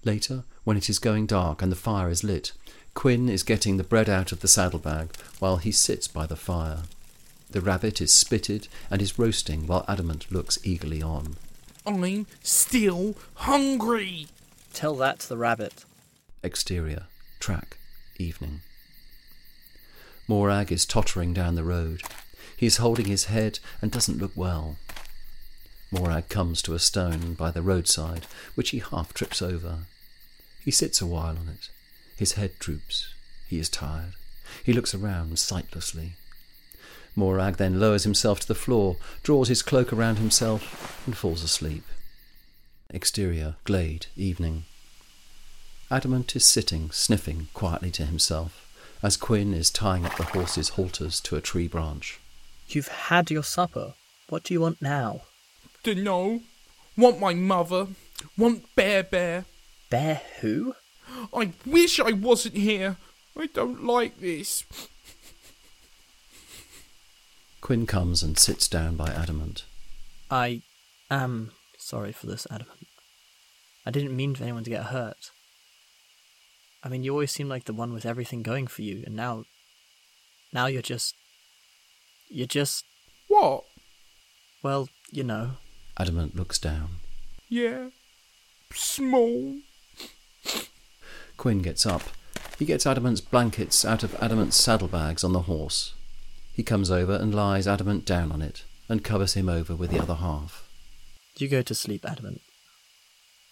Later, 0.03 0.43
when 0.63 0.77
it 0.77 0.89
is 0.89 0.99
going 0.99 1.25
dark 1.25 1.61
and 1.61 1.71
the 1.71 1.75
fire 1.77 2.09
is 2.09 2.23
lit, 2.23 2.53
Quinn 2.99 3.29
is 3.29 3.43
getting 3.43 3.77
the 3.77 3.83
bread 3.85 4.09
out 4.09 4.33
of 4.33 4.41
the 4.41 4.47
saddlebag 4.49 5.15
while 5.39 5.55
he 5.55 5.71
sits 5.71 6.05
by 6.05 6.25
the 6.25 6.35
fire. 6.35 6.79
The 7.49 7.61
rabbit 7.61 8.01
is 8.01 8.11
spitted 8.11 8.67
and 8.91 9.01
is 9.01 9.17
roasting 9.17 9.67
while 9.67 9.85
Adamant 9.87 10.29
looks 10.29 10.59
eagerly 10.65 11.01
on. 11.01 11.37
I'm 11.85 12.27
still 12.43 13.15
hungry. 13.35 14.27
Tell 14.73 14.97
that 14.97 15.19
to 15.19 15.29
the 15.29 15.37
rabbit. 15.37 15.85
Exterior, 16.43 17.03
track, 17.39 17.77
evening. 18.17 18.63
Morag 20.27 20.69
is 20.69 20.85
tottering 20.85 21.33
down 21.33 21.55
the 21.55 21.63
road. 21.63 22.01
He 22.57 22.65
is 22.65 22.83
holding 22.83 23.05
his 23.05 23.31
head 23.31 23.59
and 23.81 23.93
doesn't 23.93 24.19
look 24.19 24.33
well. 24.35 24.75
Morag 25.89 26.27
comes 26.27 26.61
to 26.63 26.73
a 26.73 26.79
stone 26.79 27.33
by 27.35 27.49
the 27.49 27.61
roadside, 27.61 28.27
which 28.55 28.71
he 28.71 28.79
half 28.79 29.13
trips 29.13 29.41
over. 29.41 29.85
He 30.65 30.71
sits 30.71 30.99
a 30.99 31.05
while 31.05 31.37
on 31.37 31.47
it. 31.47 31.69
His 32.19 32.33
head 32.33 32.51
droops. 32.59 33.13
He 33.47 33.59
is 33.59 33.69
tired. 33.69 34.11
He 34.65 34.73
looks 34.73 34.93
around 34.93 35.39
sightlessly. 35.39 36.15
Morag 37.15 37.55
then 37.55 37.79
lowers 37.79 38.03
himself 38.03 38.41
to 38.41 38.47
the 38.47 38.53
floor, 38.53 38.97
draws 39.23 39.47
his 39.47 39.61
cloak 39.61 39.93
around 39.93 40.17
himself, 40.17 41.01
and 41.05 41.15
falls 41.15 41.43
asleep. 41.43 41.85
Exterior, 42.89 43.55
glade, 43.63 44.07
evening. 44.17 44.65
Adamant 45.89 46.35
is 46.35 46.43
sitting, 46.43 46.91
sniffing 46.91 47.47
quietly 47.53 47.89
to 47.91 48.05
himself, 48.05 48.67
as 49.01 49.15
Quinn 49.15 49.53
is 49.53 49.71
tying 49.71 50.05
up 50.05 50.17
the 50.17 50.23
horse's 50.23 50.69
halters 50.69 51.21
to 51.21 51.37
a 51.37 51.41
tree 51.41 51.69
branch. 51.69 52.19
You've 52.67 52.89
had 52.89 53.31
your 53.31 53.43
supper. 53.43 53.93
What 54.27 54.43
do 54.43 54.53
you 54.53 54.59
want 54.59 54.81
now? 54.81 55.21
Dunno. 55.83 56.41
Want 56.97 57.21
my 57.21 57.33
mother. 57.33 57.87
Want 58.37 58.75
Bear 58.75 59.03
Bear. 59.03 59.45
Bear 59.89 60.21
who? 60.41 60.75
I 61.33 61.51
wish 61.65 61.99
I 61.99 62.11
wasn't 62.11 62.55
here. 62.55 62.97
I 63.37 63.47
don't 63.47 63.83
like 63.83 64.19
this. 64.19 64.65
Quinn 67.61 67.85
comes 67.85 68.23
and 68.23 68.37
sits 68.37 68.67
down 68.67 68.95
by 68.95 69.09
Adamant. 69.09 69.65
I 70.31 70.61
am 71.11 71.51
sorry 71.77 72.11
for 72.11 72.27
this, 72.27 72.47
Adamant. 72.49 72.87
I 73.85 73.91
didn't 73.91 74.15
mean 74.15 74.35
for 74.35 74.43
anyone 74.43 74.63
to 74.63 74.69
get 74.69 74.85
hurt. 74.85 75.31
I 76.83 76.89
mean, 76.89 77.03
you 77.03 77.11
always 77.11 77.31
seem 77.31 77.49
like 77.49 77.65
the 77.65 77.73
one 77.73 77.93
with 77.93 78.05
everything 78.05 78.43
going 78.43 78.67
for 78.67 78.81
you, 78.81 79.03
and 79.05 79.15
now. 79.15 79.43
Now 80.53 80.67
you're 80.67 80.81
just. 80.81 81.15
You're 82.29 82.47
just. 82.47 82.85
What? 83.27 83.65
Well, 84.63 84.89
you 85.11 85.23
know. 85.23 85.51
Adamant 85.97 86.35
looks 86.35 86.59
down. 86.59 86.89
Yeah. 87.49 87.89
Small. 88.73 89.55
Quinn 91.39 91.61
gets 91.61 91.85
up. 91.85 92.01
He 92.59 92.65
gets 92.65 92.85
Adamant's 92.85 93.21
blankets 93.21 93.85
out 93.85 94.03
of 94.03 94.13
Adamant's 94.21 94.57
saddlebags 94.57 95.23
on 95.23 95.31
the 95.31 95.43
horse. 95.43 95.93
He 96.51 96.63
comes 96.63 96.91
over 96.91 97.15
and 97.15 97.33
lies 97.33 97.65
Adamant 97.65 98.03
down 98.03 98.33
on 98.33 98.41
it 98.41 98.65
and 98.89 99.05
covers 99.05 99.35
him 99.35 99.47
over 99.47 99.73
with 99.73 99.91
the 99.91 100.01
other 100.01 100.15
half. 100.15 100.67
You 101.37 101.47
go 101.47 101.61
to 101.61 101.73
sleep, 101.73 102.03
Adamant. 102.05 102.41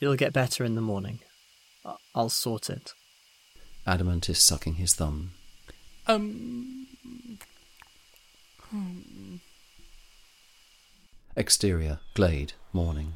It'll 0.02 0.18
get 0.18 0.34
better 0.34 0.66
in 0.66 0.76
the 0.76 0.82
morning. 0.82 1.20
I- 1.86 1.96
I'll 2.14 2.28
sort 2.28 2.70
it. 2.70 2.92
Adamant 3.86 4.28
is 4.30 4.40
sucking 4.40 4.74
his 4.76 4.94
thumb. 4.94 5.32
Um. 6.08 6.88
Exterior, 11.38 12.00
glade, 12.16 12.52
morning. 12.74 13.16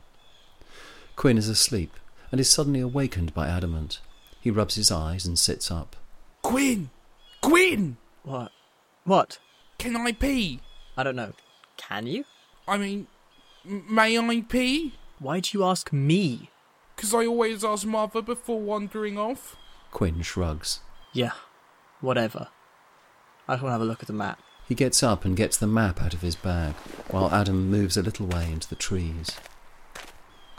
Quinn 1.17 1.37
is 1.37 1.49
asleep 1.49 1.91
and 2.31 2.39
is 2.39 2.49
suddenly 2.49 2.79
awakened 2.79 3.33
by 3.33 3.49
Adamant. 3.49 3.99
He 4.41 4.51
rubs 4.51 4.75
his 4.75 4.91
eyes 4.91 5.25
and 5.25 5.37
sits 5.37 5.71
up. 5.71 5.95
Quinn! 6.41 6.89
Quinn! 7.41 7.97
What? 8.23 8.51
What? 9.05 9.37
Can 9.77 9.95
I 9.95 10.11
pee? 10.11 10.59
I 10.97 11.03
don't 11.03 11.15
know. 11.15 11.33
Can 11.77 12.07
you? 12.07 12.25
I 12.67 12.77
mean, 12.77 13.07
may 13.63 14.17
I 14.17 14.41
pee? 14.41 14.93
Why'd 15.19 15.53
you 15.53 15.63
ask 15.63 15.93
me? 15.93 16.49
Because 16.95 17.13
I 17.13 17.25
always 17.25 17.63
ask 17.63 17.85
mother 17.85 18.21
before 18.21 18.59
wandering 18.59 19.17
off. 19.17 19.55
Quinn 19.91 20.21
shrugs. 20.21 20.79
Yeah, 21.13 21.33
whatever. 21.99 22.47
I 23.47 23.53
just 23.53 23.63
want 23.63 23.69
to 23.69 23.73
have 23.73 23.81
a 23.81 23.85
look 23.85 24.01
at 24.01 24.07
the 24.07 24.13
map. 24.13 24.39
He 24.67 24.75
gets 24.75 25.03
up 25.03 25.25
and 25.25 25.35
gets 25.35 25.57
the 25.57 25.67
map 25.67 26.01
out 26.01 26.13
of 26.13 26.21
his 26.21 26.35
bag, 26.35 26.73
while 27.09 27.29
Adam 27.31 27.69
moves 27.69 27.97
a 27.97 28.01
little 28.01 28.25
way 28.25 28.51
into 28.51 28.69
the 28.69 28.75
trees. 28.75 29.31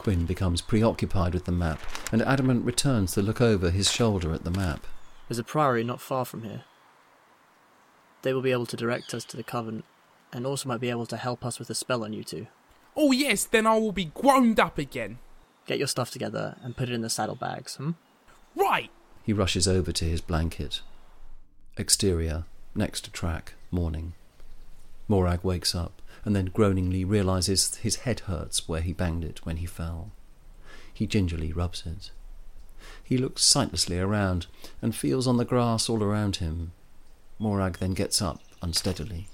Quinn 0.03 0.27
becomes 0.27 0.61
preoccupied 0.61 1.33
with 1.33 1.45
the 1.45 1.53
map, 1.53 1.81
and 2.11 2.23
Adamant 2.23 2.65
returns 2.65 3.13
to 3.13 3.23
look 3.23 3.41
over 3.41 3.71
his 3.71 3.89
shoulder 3.89 4.33
at 4.35 4.43
the 4.43 4.51
map. 4.51 4.85
There's 5.29 5.39
a 5.39 5.45
priory 5.45 5.85
not 5.85 6.01
far 6.01 6.25
from 6.25 6.43
here. 6.43 6.65
They 8.23 8.33
will 8.33 8.43
be 8.43 8.51
able 8.51 8.67
to 8.67 8.77
direct 8.77 9.15
us 9.15 9.25
to 9.27 9.37
the 9.37 9.45
Covenant, 9.45 9.85
and 10.33 10.45
also 10.45 10.69
might 10.69 10.81
be 10.81 10.91
able 10.91 11.07
to 11.07 11.17
help 11.17 11.45
us 11.45 11.61
with 11.61 11.71
a 11.71 11.75
spell 11.75 12.03
on 12.03 12.13
you 12.13 12.25
two. 12.25 12.49
Oh, 12.97 13.13
yes, 13.13 13.45
then 13.45 13.65
I 13.65 13.79
will 13.79 13.93
be 13.93 14.07
grown 14.07 14.59
up 14.59 14.77
again. 14.77 15.19
Get 15.67 15.79
your 15.79 15.87
stuff 15.87 16.11
together 16.11 16.57
and 16.65 16.77
put 16.77 16.89
it 16.89 16.95
in 16.95 17.03
the 17.03 17.09
saddlebags, 17.09 17.77
hmm? 17.77 17.93
Right! 18.57 18.91
He 19.23 19.33
rushes 19.33 19.69
over 19.69 19.93
to 19.93 20.05
his 20.05 20.21
blanket. 20.21 20.81
Exterior, 21.77 22.45
next 22.75 23.03
to 23.05 23.13
track, 23.13 23.55
morning. 23.71 24.15
Morag 25.13 25.45
wakes 25.45 25.75
up 25.75 26.01
and 26.25 26.35
then 26.35 26.49
groaningly 26.49 27.05
realizes 27.05 27.75
his 27.75 27.97
head 27.97 28.21
hurts 28.21 28.67
where 28.67 28.81
he 28.81 28.95
banged 28.95 29.25
it 29.25 29.45
when 29.45 29.59
he 29.59 29.67
fell. 29.67 30.11
He 30.91 31.07
gingerly 31.07 31.53
rubs 31.53 31.83
it. 31.85 32.13
He 33.05 33.19
looks 33.19 33.45
sightlessly 33.45 33.99
around 33.99 34.47
and 34.81 34.97
feels 34.97 35.27
on 35.27 35.37
the 35.37 35.45
grass 35.45 35.91
all 35.91 36.03
around 36.03 36.37
him. 36.37 36.73
Morag 37.39 37.77
then 37.77 37.93
gets 37.93 38.23
up 38.23 38.41
unsteadily. 38.63 39.29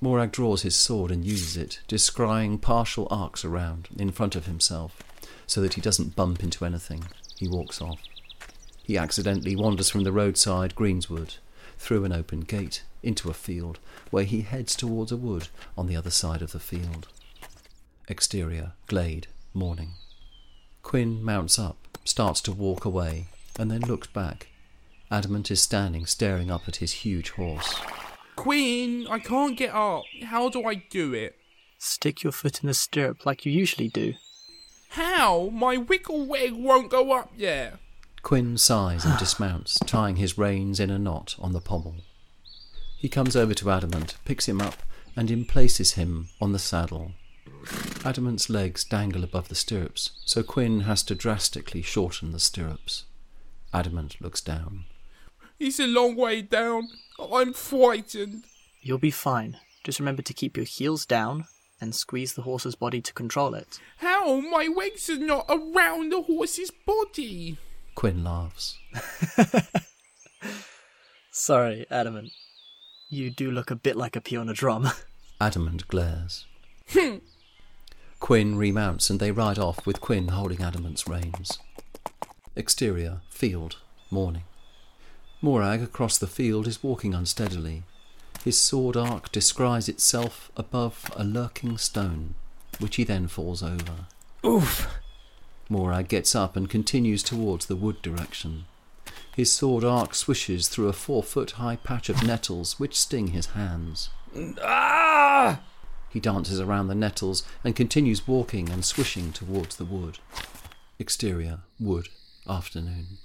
Morag 0.00 0.32
draws 0.32 0.62
his 0.62 0.74
sword 0.74 1.12
and 1.12 1.24
uses 1.24 1.56
it, 1.56 1.78
descrying 1.86 2.60
partial 2.60 3.06
arcs 3.08 3.44
around 3.44 3.90
in 3.96 4.10
front 4.10 4.34
of 4.34 4.46
himself, 4.46 5.00
so 5.46 5.60
that 5.60 5.74
he 5.74 5.80
doesn't 5.80 6.16
bump 6.16 6.42
into 6.42 6.64
anything. 6.64 7.04
He 7.38 7.46
walks 7.46 7.80
off. 7.80 8.00
He 8.82 8.98
accidentally 8.98 9.54
wanders 9.54 9.90
from 9.90 10.02
the 10.02 10.10
roadside 10.10 10.74
greensward, 10.74 11.36
through 11.78 12.04
an 12.04 12.12
open 12.12 12.40
gate, 12.40 12.82
into 13.02 13.30
a 13.30 13.34
field, 13.34 13.78
where 14.10 14.24
he 14.24 14.42
heads 14.42 14.74
towards 14.74 15.12
a 15.12 15.16
wood 15.16 15.48
on 15.76 15.86
the 15.86 15.96
other 15.96 16.10
side 16.10 16.42
of 16.42 16.52
the 16.52 16.60
field. 16.60 17.08
Exterior, 18.08 18.72
glade, 18.86 19.26
morning. 19.52 19.90
Quinn 20.82 21.22
mounts 21.22 21.58
up, 21.58 21.76
starts 22.04 22.40
to 22.42 22.52
walk 22.52 22.84
away, 22.84 23.26
and 23.58 23.70
then 23.70 23.80
looks 23.80 24.08
back. 24.08 24.48
Adamant 25.10 25.50
is 25.50 25.62
standing 25.62 26.06
staring 26.06 26.50
up 26.50 26.62
at 26.66 26.76
his 26.76 26.92
huge 26.92 27.30
horse. 27.30 27.80
Quinn, 28.36 29.06
I 29.08 29.18
can't 29.20 29.56
get 29.56 29.74
up. 29.74 30.02
How 30.24 30.48
do 30.48 30.64
I 30.66 30.74
do 30.74 31.12
it? 31.14 31.36
Stick 31.78 32.22
your 32.22 32.32
foot 32.32 32.62
in 32.62 32.66
the 32.66 32.74
stirrup 32.74 33.24
like 33.24 33.46
you 33.46 33.52
usually 33.52 33.88
do. 33.88 34.14
How? 34.90 35.50
My 35.52 35.76
wiggle 35.76 36.26
wig 36.26 36.52
won't 36.52 36.90
go 36.90 37.12
up 37.12 37.32
yet. 37.36 37.78
Quinn 38.24 38.56
sighs 38.56 39.04
and 39.04 39.18
dismounts, 39.18 39.78
tying 39.80 40.16
his 40.16 40.38
reins 40.38 40.80
in 40.80 40.90
a 40.90 40.98
knot 40.98 41.36
on 41.38 41.52
the 41.52 41.60
pommel. 41.60 41.96
He 42.96 43.08
comes 43.08 43.36
over 43.36 43.52
to 43.52 43.70
Adamant, 43.70 44.16
picks 44.24 44.48
him 44.48 44.62
up, 44.62 44.82
and 45.14 45.30
emplaces 45.30 45.92
him 45.92 46.30
on 46.40 46.52
the 46.52 46.58
saddle. 46.58 47.12
Adamant's 48.02 48.48
legs 48.48 48.82
dangle 48.82 49.22
above 49.24 49.48
the 49.48 49.54
stirrups, 49.54 50.10
so 50.24 50.42
Quinn 50.42 50.80
has 50.80 51.02
to 51.02 51.14
drastically 51.14 51.82
shorten 51.82 52.32
the 52.32 52.40
stirrups. 52.40 53.04
Adamant 53.74 54.16
looks 54.20 54.40
down. 54.40 54.84
He's 55.58 55.78
a 55.78 55.86
long 55.86 56.16
way 56.16 56.40
down. 56.40 56.88
I'm 57.18 57.52
frightened. 57.52 58.44
You'll 58.80 58.98
be 58.98 59.10
fine. 59.10 59.58
Just 59.84 59.98
remember 59.98 60.22
to 60.22 60.32
keep 60.32 60.56
your 60.56 60.66
heels 60.66 61.04
down 61.04 61.44
and 61.78 61.94
squeeze 61.94 62.32
the 62.32 62.42
horse's 62.42 62.74
body 62.74 63.02
to 63.02 63.12
control 63.12 63.54
it. 63.54 63.78
How? 63.98 64.40
My 64.40 64.66
legs 64.74 65.10
are 65.10 65.18
not 65.18 65.44
around 65.50 66.10
the 66.10 66.22
horse's 66.22 66.70
body. 66.70 67.58
Quinn 67.94 68.24
laughs. 68.24 68.78
Sorry, 71.30 71.86
Adamant. 71.90 72.32
You 73.08 73.30
do 73.30 73.50
look 73.50 73.70
a 73.70 73.76
bit 73.76 73.96
like 73.96 74.16
a 74.16 74.20
pea 74.20 74.36
on 74.36 74.48
a 74.48 74.54
drum. 74.54 74.90
Adamant 75.40 75.86
glares. 75.88 76.46
Hmm. 76.90 77.16
Quinn 78.20 78.56
remounts 78.56 79.10
and 79.10 79.20
they 79.20 79.30
ride 79.30 79.58
off 79.58 79.86
with 79.86 80.00
Quinn 80.00 80.28
holding 80.28 80.62
Adamant's 80.62 81.06
reins. 81.06 81.58
Exterior, 82.56 83.20
field, 83.28 83.76
morning. 84.10 84.44
Morag 85.42 85.82
across 85.82 86.16
the 86.16 86.26
field 86.26 86.66
is 86.66 86.82
walking 86.82 87.14
unsteadily. 87.14 87.82
His 88.44 88.58
sword 88.58 88.96
arc 88.96 89.30
descries 89.32 89.88
itself 89.88 90.50
above 90.56 91.10
a 91.16 91.24
lurking 91.24 91.76
stone, 91.78 92.34
which 92.78 92.96
he 92.96 93.04
then 93.04 93.28
falls 93.28 93.62
over. 93.62 94.06
Oof! 94.44 94.88
Morag 95.74 96.06
gets 96.06 96.36
up 96.36 96.56
and 96.56 96.70
continues 96.70 97.20
towards 97.24 97.66
the 97.66 97.74
wood 97.74 98.00
direction. 98.00 98.66
His 99.34 99.52
sword 99.52 99.82
arc 99.82 100.14
swishes 100.14 100.68
through 100.68 100.86
a 100.86 100.92
four 100.92 101.20
foot 101.20 101.52
high 101.52 101.74
patch 101.74 102.08
of 102.08 102.22
nettles 102.22 102.78
which 102.78 102.96
sting 102.96 103.28
his 103.28 103.46
hands. 103.46 104.10
Ah! 104.62 105.62
He 106.10 106.20
dances 106.20 106.60
around 106.60 106.86
the 106.86 106.94
nettles 106.94 107.42
and 107.64 107.74
continues 107.74 108.28
walking 108.28 108.68
and 108.68 108.84
swishing 108.84 109.32
towards 109.32 109.74
the 109.74 109.84
wood. 109.84 110.18
Exterior, 111.00 111.58
wood, 111.80 112.08
afternoon. 112.48 113.18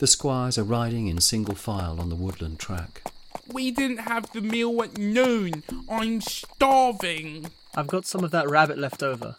The 0.00 0.08
squires 0.08 0.58
are 0.58 0.64
riding 0.64 1.06
in 1.06 1.20
single 1.20 1.54
file 1.54 2.00
on 2.00 2.08
the 2.08 2.16
woodland 2.16 2.58
track. 2.58 3.04
We 3.46 3.70
didn't 3.70 3.98
have 3.98 4.32
the 4.32 4.40
meal 4.40 4.82
at 4.82 4.98
noon. 4.98 5.62
I'm 5.88 6.22
starving. 6.22 7.52
I've 7.76 7.86
got 7.86 8.04
some 8.04 8.24
of 8.24 8.32
that 8.32 8.50
rabbit 8.50 8.78
left 8.78 9.04
over. 9.04 9.36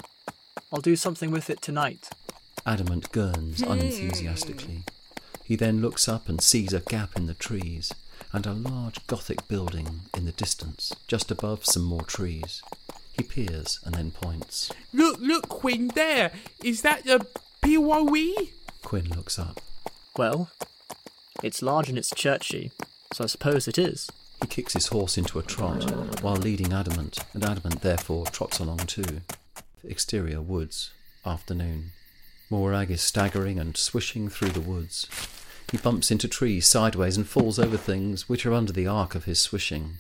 I'll 0.72 0.80
do 0.80 0.96
something 0.96 1.30
with 1.30 1.50
it 1.50 1.62
tonight. 1.62 2.10
Adamant 2.66 3.12
gurns 3.12 3.62
unenthusiastically. 3.62 4.84
He 5.44 5.56
then 5.56 5.82
looks 5.82 6.08
up 6.08 6.30
and 6.30 6.42
sees 6.42 6.74
a 6.74 6.80
gap 6.80 7.16
in 7.16 7.28
the 7.28 7.34
trees 7.34 7.94
and 8.32 8.46
a 8.46 8.54
large 8.54 9.06
Gothic 9.08 9.48
building 9.48 10.02
in 10.16 10.26
the 10.26 10.32
distance, 10.32 10.94
just 11.08 11.30
above 11.30 11.66
some 11.66 11.84
more 11.84 12.04
trees. 12.04 12.62
He 13.14 13.24
peers 13.24 13.80
and 13.84 13.94
then 13.94 14.12
points. 14.12 14.72
Look, 14.92 15.20
look, 15.20 15.50
Quinn, 15.50 15.90
there. 15.94 16.32
Is 16.64 16.82
that 16.82 17.04
the 17.04 17.28
POE? 17.62 18.48
Quinn 18.82 19.10
looks 19.16 19.38
up. 19.38 19.62
Well, 20.18 20.50
it's 21.44 21.62
large 21.62 21.90
and 21.90 21.98
it's 21.98 22.14
churchy, 22.16 22.72
so 23.12 23.24
I 23.26 23.28
suppose 23.28 23.68
it 23.68 23.78
is. 23.78 24.10
He 24.42 24.48
kicks 24.48 24.74
his 24.74 24.88
horse 24.88 25.18
into 25.18 25.40
a 25.40 25.44
trot 25.44 26.22
while 26.22 26.36
leading 26.36 26.74
Adamant, 26.74 27.20
and 27.34 27.44
Adamant 27.44 27.82
therefore 27.82 28.26
trots 28.26 28.60
along 28.60 28.80
too. 28.80 29.22
Exterior 29.84 30.42
woods, 30.42 30.92
afternoon. 31.26 31.92
Morag 32.54 32.92
is 32.92 33.02
staggering 33.02 33.58
and 33.58 33.76
swishing 33.76 34.30
through 34.30 34.52
the 34.52 34.62
woods. 34.62 35.08
He 35.72 35.78
bumps 35.80 36.12
into 36.12 36.28
trees 36.28 36.68
sideways 36.68 37.18
and 37.18 37.28
falls 37.28 37.58
over 37.58 37.78
things 37.78 38.30
which 38.30 38.46
are 38.46 38.54
under 38.54 38.72
the 38.72 38.86
arc 38.86 39.16
of 39.16 39.26
his 39.26 39.42
swishing. 39.42 39.98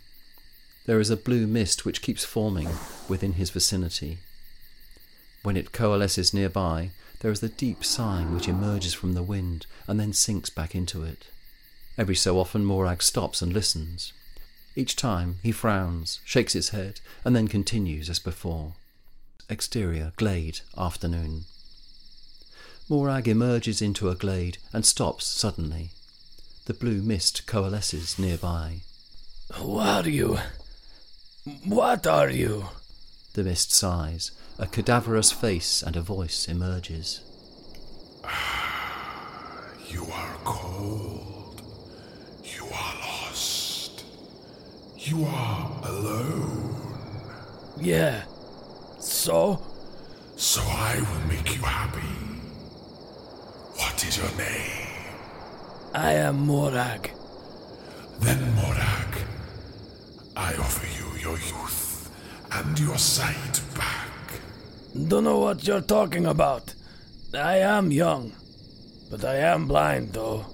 There 0.86 1.00
is 1.00 1.10
a 1.10 1.18
blue 1.18 1.48
mist 1.48 1.84
which 1.84 2.04
keeps 2.04 2.24
forming 2.24 2.70
within 3.10 3.34
his 3.34 3.50
vicinity. 3.50 4.20
When 5.42 5.58
it 5.58 5.72
coalesces 5.72 6.32
nearby, 6.32 6.92
there 7.22 7.32
is 7.32 7.40
the 7.40 7.50
deep 7.50 7.84
sighing 7.84 8.36
which 8.36 8.48
emerges 8.48 8.94
from 8.94 9.14
the 9.14 9.24
wind 9.24 9.66
and 9.88 10.00
then 10.00 10.14
sinks 10.14 10.52
back 10.52 10.76
into 10.76 11.02
it. 11.02 11.26
Every 11.98 12.16
so 12.16 12.38
often 12.38 12.66
Morag 12.66 13.02
stops 13.02 13.42
and 13.42 13.52
listens. 13.52 14.14
Each 14.76 14.96
time 14.96 15.40
he 15.42 15.52
frowns, 15.52 16.20
shakes 16.24 16.54
his 16.54 16.70
head, 16.70 17.02
and 17.26 17.36
then 17.36 17.48
continues 17.48 18.12
as 18.12 18.20
before. 18.20 18.74
Exterior, 19.50 20.14
glade, 20.18 20.60
afternoon. 20.78 21.46
Morag 22.90 23.30
emerges 23.30 23.82
into 23.82 24.10
a 24.10 24.16
glade 24.16 24.58
and 24.74 24.86
stops 24.86 25.26
suddenly. 25.26 25.92
The 26.66 26.74
blue 26.74 27.02
mist 27.02 27.46
coalesces 27.46 28.20
nearby. 28.20 28.82
Who 29.54 29.78
are 29.78 30.08
you? 30.08 30.38
What 31.66 32.06
are 32.08 32.30
you? 32.30 32.66
The 33.34 33.44
mist 33.44 33.72
sighs. 33.72 34.32
A 34.60 34.68
cadaverous 34.68 35.32
face 35.32 35.82
and 35.82 35.96
a 35.96 36.02
voice 36.02 36.48
emerges. 36.48 37.22
You 39.90 40.06
are 40.12 40.36
cold. 40.44 41.62
You 42.44 42.66
are 42.66 42.96
lost. 43.00 44.04
You 44.98 45.24
are 45.26 45.82
alone. 45.84 46.76
Yeah. 47.80 48.24
So? 49.00 49.64
So 50.36 50.62
I 50.64 50.96
will 50.98 51.28
make 51.28 51.56
you 51.56 51.62
happy. 51.62 52.33
What 54.04 54.10
is 54.10 54.18
your 54.18 54.38
name? 54.38 54.88
I 55.94 56.12
am 56.12 56.46
Morag. 56.46 57.12
Then, 58.20 58.54
Morag, 58.54 59.16
I 60.36 60.54
offer 60.56 60.86
you 60.88 61.22
your 61.22 61.38
youth 61.38 62.12
and 62.52 62.78
your 62.78 62.98
sight 62.98 63.62
back. 63.78 64.42
Don't 65.08 65.24
know 65.24 65.40
what 65.40 65.66
you're 65.66 65.80
talking 65.80 66.26
about. 66.26 66.74
I 67.34 67.60
am 67.60 67.92
young. 67.92 68.34
But 69.10 69.24
I 69.24 69.38
am 69.38 69.70
blind, 69.70 70.12
though. 70.12 70.48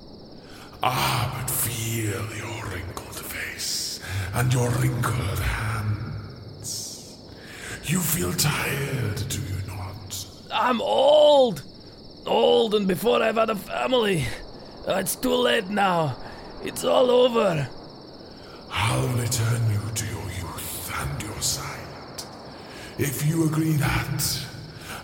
Ah, 0.83 1.41
but 1.41 1.49
feel 1.49 2.21
your 2.37 2.65
wrinkled 2.71 3.15
face 3.15 3.99
and 4.35 4.53
your 4.53 4.69
wrinkled 4.69 5.39
hands. 5.39 7.17
You 7.83 7.99
feel 7.99 8.31
tired, 8.31 9.27
do 9.27 9.39
you 9.41 9.57
not? 9.67 10.27
I'm 10.53 10.81
old! 10.81 11.63
Old 12.25 12.75
and 12.75 12.87
before 12.87 13.21
I've 13.21 13.35
had 13.37 13.49
a 13.49 13.55
family. 13.55 14.25
Oh, 14.87 14.97
it's 14.97 15.15
too 15.15 15.35
late 15.35 15.69
now. 15.69 16.17
It's 16.63 16.83
all 16.83 17.09
over. 17.09 17.67
I'll 18.71 19.07
return 19.09 19.61
you 19.71 19.81
to 19.95 20.05
your 20.05 20.25
youth 20.25 20.91
and 20.99 21.23
your 21.23 21.41
sight. 21.41 22.25
If 22.97 23.25
you 23.27 23.45
agree 23.45 23.73
that, 23.73 24.45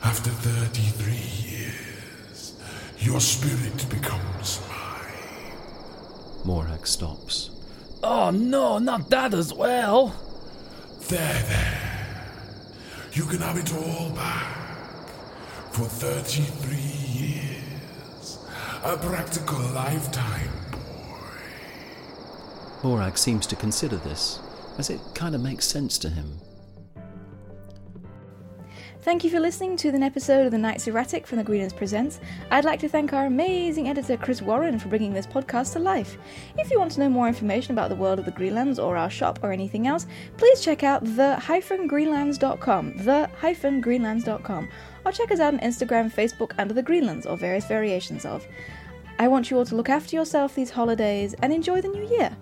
after 0.03 0.29
33 0.29 1.13
years, 1.13 2.53
your 2.99 3.19
spirit 3.19 3.89
becomes 3.89 4.61
mine. 4.67 5.55
Morag 6.43 6.85
stops. 6.85 7.51
Oh 8.03 8.29
no, 8.31 8.77
not 8.77 9.09
that 9.09 9.33
as 9.33 9.53
well. 9.53 10.13
There, 11.07 11.43
there. 11.43 11.95
You 13.13 13.23
can 13.25 13.39
have 13.39 13.57
it 13.57 13.73
all 13.73 14.09
back. 14.09 14.64
For 15.75 15.83
33 15.83 16.77
years. 16.77 18.39
A 18.85 18.95
practical 18.95 19.59
lifetime, 19.73 20.49
boy. 20.71 20.79
Morag 22.81 23.17
seems 23.17 23.45
to 23.47 23.57
consider 23.57 23.97
this, 23.97 24.39
as 24.77 24.89
it 24.89 25.01
kind 25.13 25.35
of 25.35 25.41
makes 25.41 25.65
sense 25.65 25.97
to 25.97 26.09
him. 26.09 26.39
Thank 29.05 29.23
you 29.23 29.29
for 29.29 29.39
listening 29.39 29.77
to 29.77 29.89
an 29.89 30.01
episode 30.01 30.47
of 30.47 30.51
The 30.51 30.57
Knight's 30.57 30.87
Erratic 30.87 31.27
from 31.27 31.37
the 31.37 31.43
Greenlands 31.43 31.75
Presents. 31.77 32.19
I'd 32.49 32.65
like 32.65 32.79
to 32.79 32.89
thank 32.89 33.13
our 33.13 33.27
amazing 33.27 33.87
editor 33.87 34.17
Chris 34.17 34.41
Warren 34.41 34.79
for 34.79 34.87
bringing 34.89 35.13
this 35.13 35.27
podcast 35.27 35.73
to 35.73 35.79
life. 35.79 36.17
If 36.57 36.71
you 36.71 36.79
want 36.79 36.93
to 36.93 37.01
know 37.01 37.09
more 37.09 37.27
information 37.27 37.73
about 37.73 37.89
the 37.89 37.95
world 37.95 38.17
of 38.17 38.25
the 38.25 38.31
Greenlands 38.31 38.83
or 38.83 38.97
our 38.97 39.11
shop 39.11 39.37
or 39.43 39.51
anything 39.51 39.85
else, 39.85 40.07
please 40.37 40.59
check 40.61 40.81
out 40.81 41.03
the-greenlands.com, 41.03 42.97
the-greenlands.com, 42.97 44.69
or 45.05 45.11
check 45.11 45.31
us 45.31 45.39
out 45.39 45.53
on 45.53 45.59
Instagram, 45.59 46.11
Facebook, 46.11 46.53
under 46.57 46.73
the 46.73 46.81
Greenlands, 46.81 47.27
or 47.29 47.37
various 47.37 47.67
variations 47.67 48.25
of. 48.25 48.47
I 49.19 49.27
want 49.27 49.51
you 49.51 49.59
all 49.59 49.65
to 49.65 49.75
look 49.75 49.89
after 49.89 50.15
yourself 50.15 50.55
these 50.55 50.71
holidays 50.71 51.35
and 51.43 51.53
enjoy 51.53 51.79
the 51.79 51.89
new 51.89 52.07
year. 52.09 52.35